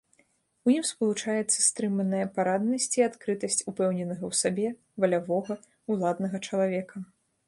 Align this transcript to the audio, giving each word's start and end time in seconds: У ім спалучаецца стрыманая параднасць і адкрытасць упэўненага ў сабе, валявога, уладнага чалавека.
У 0.67 0.71
ім 0.75 0.83
спалучаецца 0.91 1.65
стрыманая 1.65 2.21
параднасць 2.37 2.89
і 2.99 3.05
адкрытасць 3.09 3.61
упэўненага 3.73 4.23
ў 4.31 4.39
сабе, 4.41 4.67
валявога, 5.05 5.59
уладнага 5.97 6.37
чалавека. 6.49 6.97